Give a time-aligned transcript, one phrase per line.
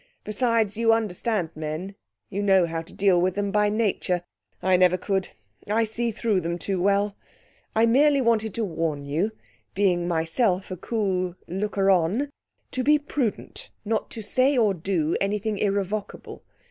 [0.23, 1.93] Besides, you understand men;
[2.27, 4.23] you know how to deal with them by nature
[4.59, 5.29] I never could.
[5.69, 7.15] I see through them too well.
[7.75, 9.31] I merely wanted to warn you
[9.75, 12.31] being myself a cool looker on
[12.71, 16.41] to be prudent, not to say or do anything irrevocable.